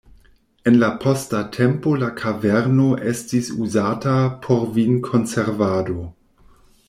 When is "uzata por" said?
3.65-4.67